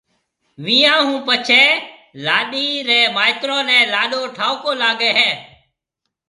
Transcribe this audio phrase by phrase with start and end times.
[0.63, 1.65] ويهان هون پڇيَ
[2.25, 5.31] لاڏيِ ري مائيترو نَي لاڏو ٺائوڪو لاگي هيَ۔